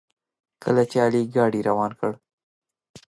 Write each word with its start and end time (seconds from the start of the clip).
کله 0.63 0.83
چې 0.89 0.97
علي 1.03 1.21
ګاډي 1.35 1.61
روان 1.69 1.91
کړ. 1.99 2.11